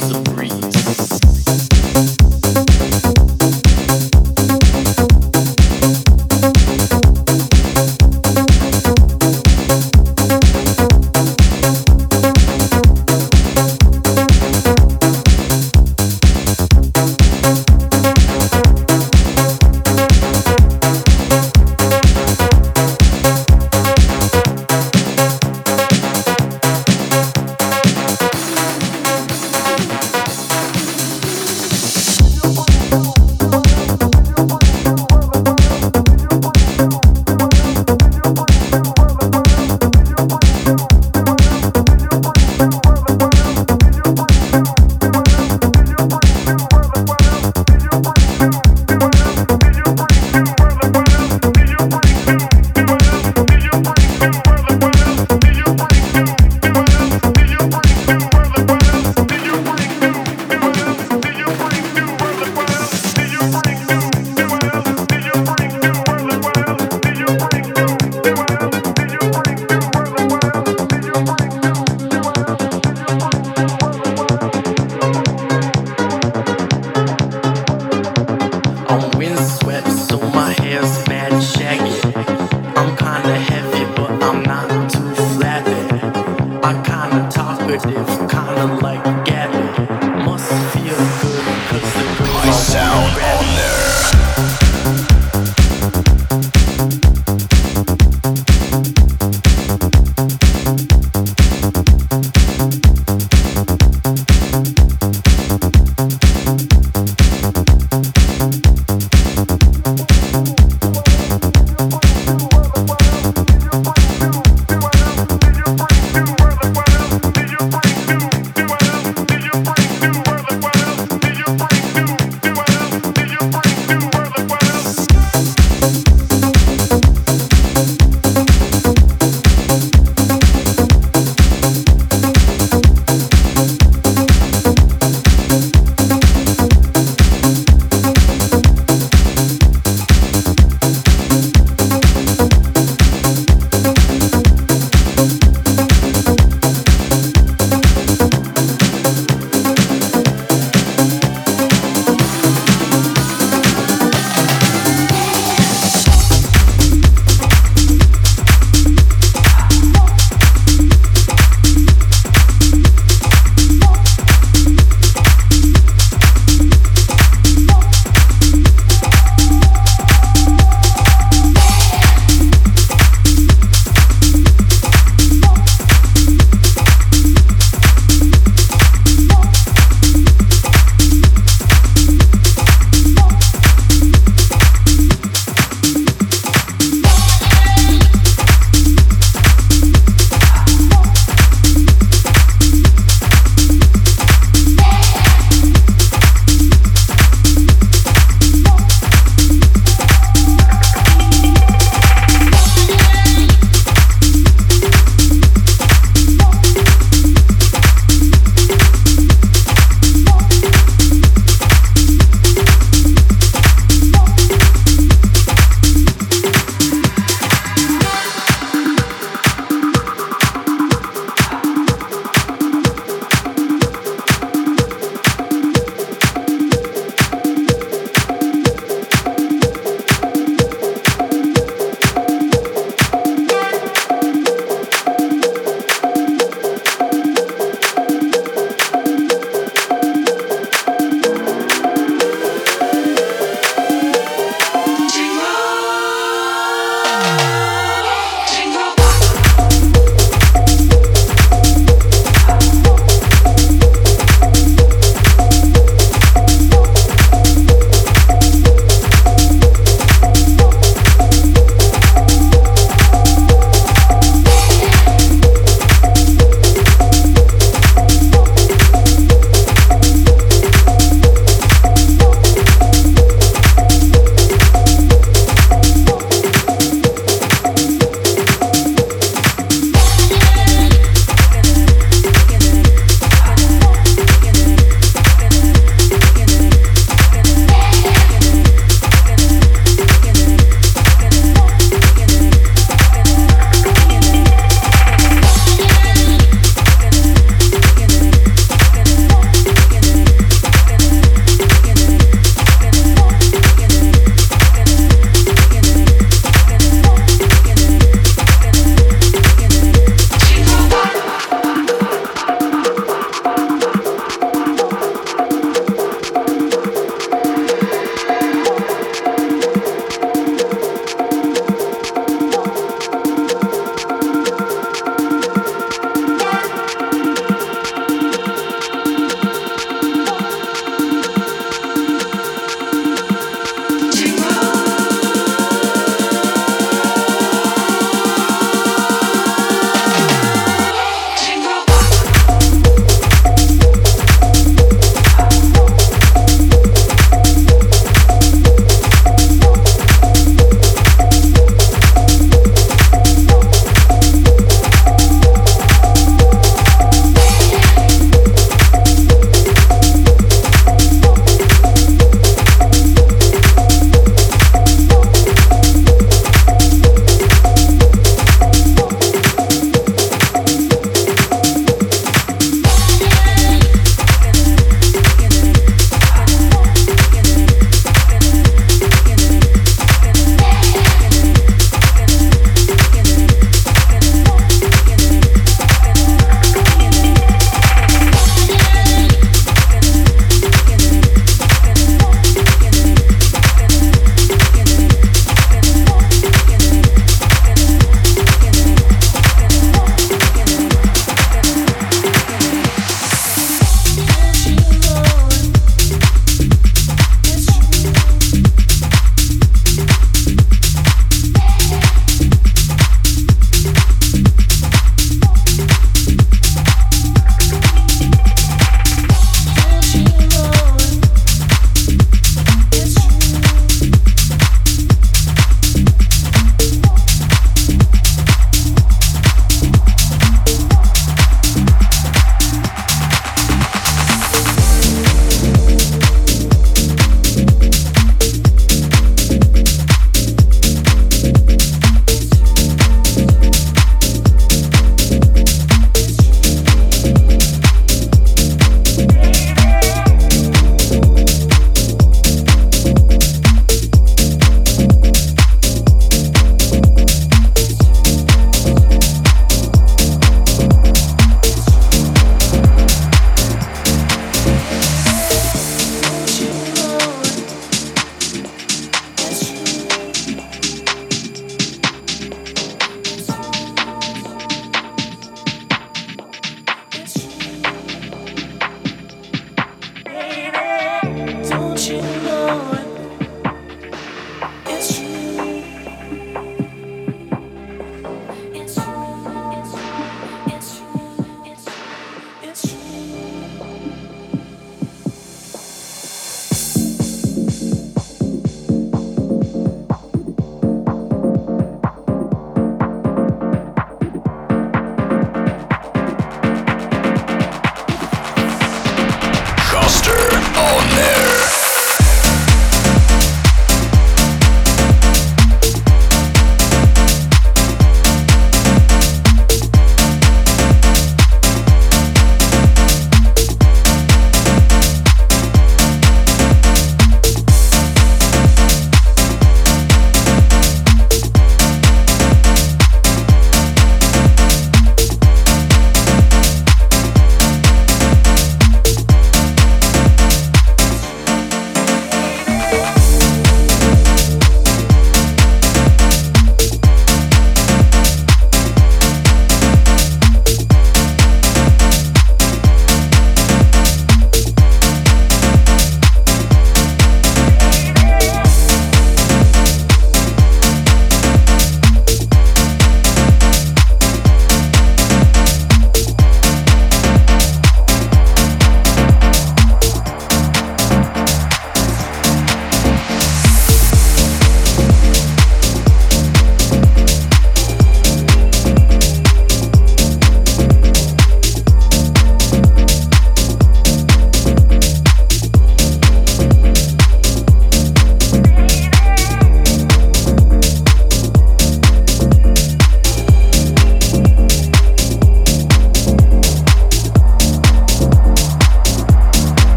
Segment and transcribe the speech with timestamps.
[0.00, 1.37] It's the breeze.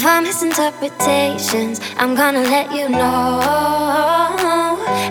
[0.00, 3.40] If I misinterpretations, I'm gonna let you know.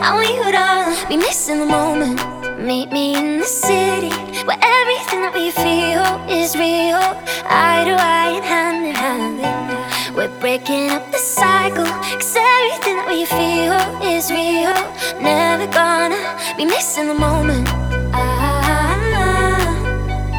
[0.02, 2.20] I want you to be missing the moment.
[2.60, 4.10] Meet me in the city
[4.48, 7.06] where everything that we feel is real.
[7.46, 10.16] Eye to eye and hand in hand.
[10.16, 13.78] We're breaking up the cycle, cause everything that we feel
[14.10, 14.74] is real.
[15.22, 16.18] Never gonna
[16.58, 17.70] be missing the moment.
[18.12, 19.70] Ah,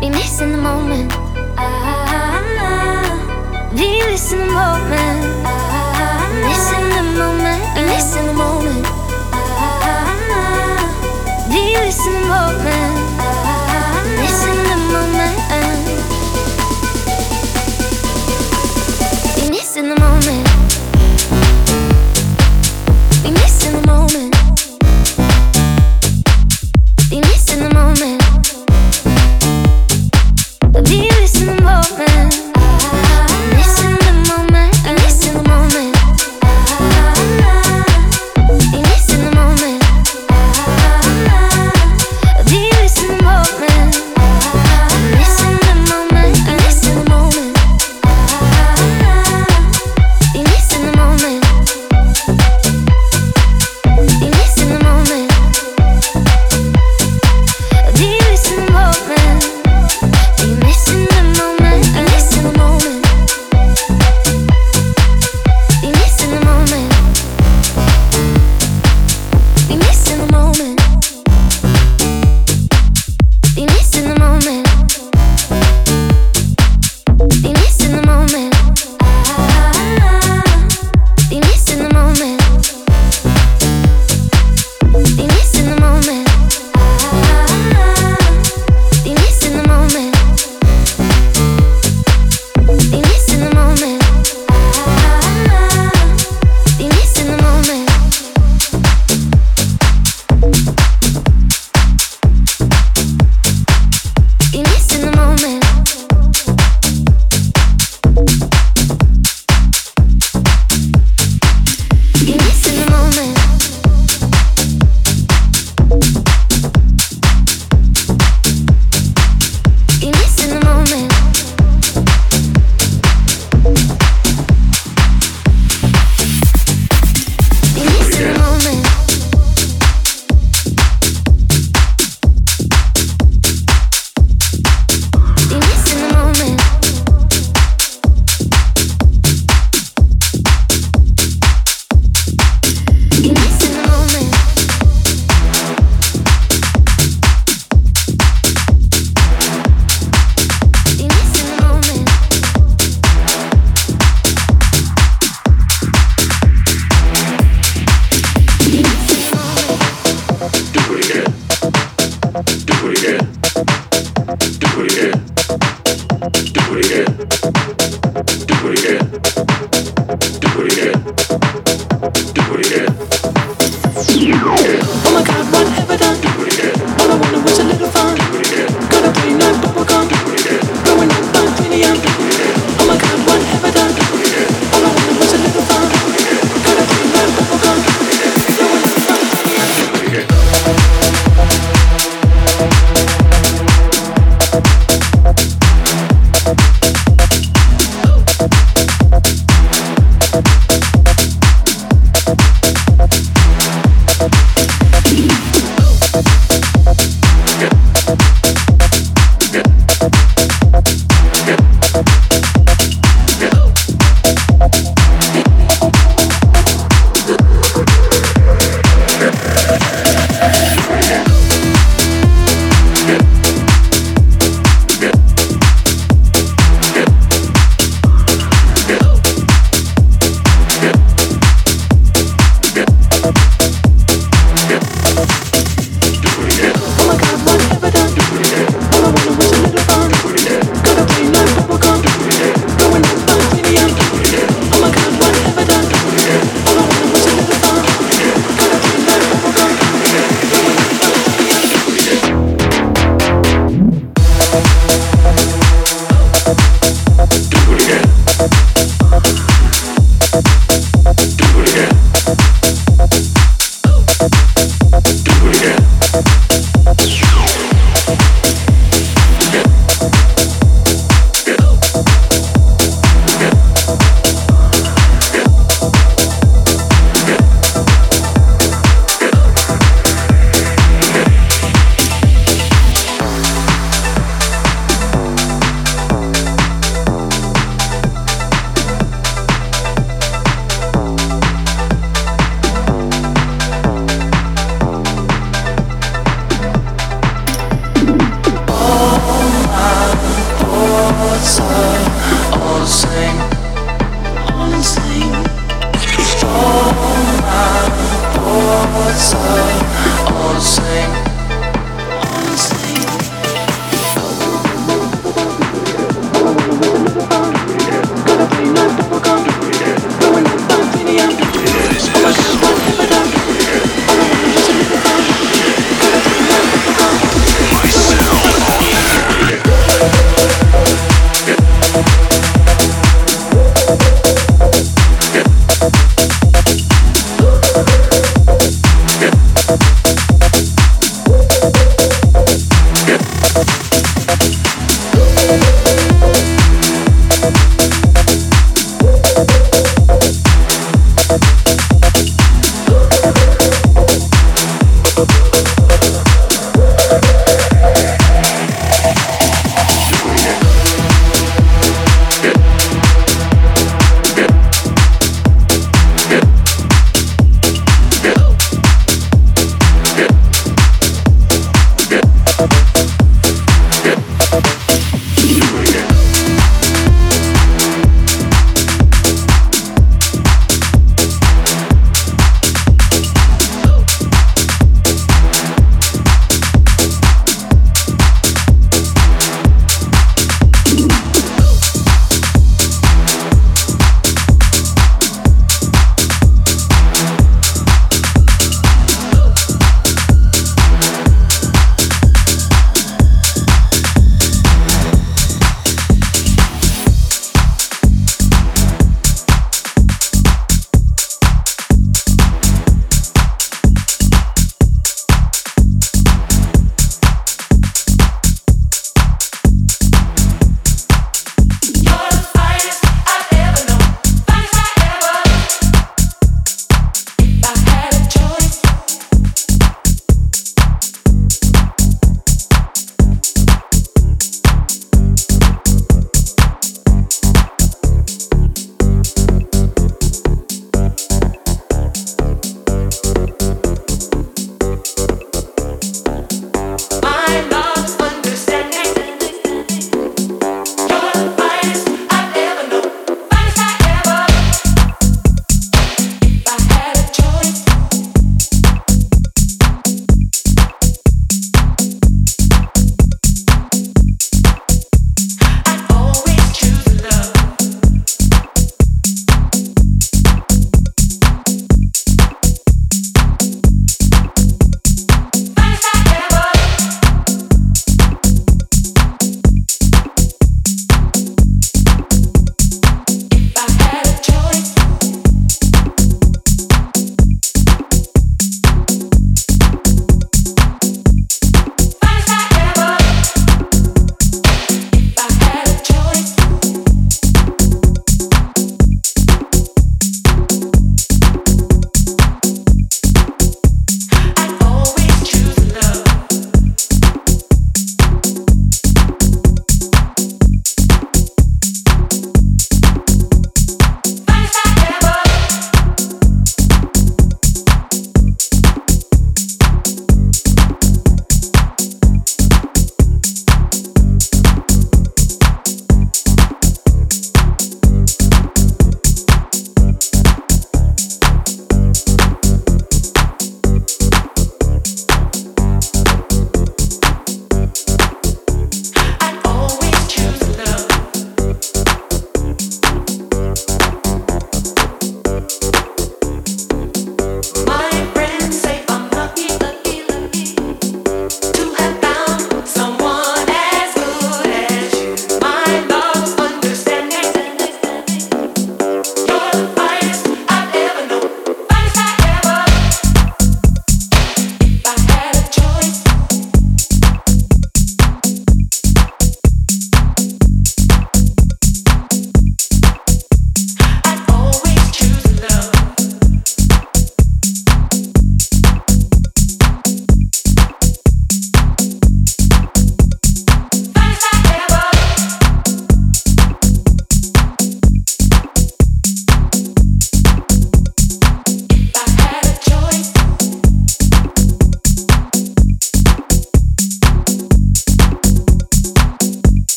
[0.00, 1.25] be missing the moment.
[3.76, 4.00] Be
[4.32, 5.24] in the moment.
[6.48, 7.62] In moment.
[7.76, 7.84] In
[8.32, 8.86] moment.
[12.06, 12.85] In the moment.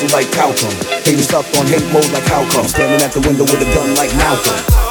[0.00, 0.70] Explosive like talcum.
[1.04, 2.46] Haters up on hate mode like how?
[2.66, 4.89] Standing at the window with a gun like Malcolm.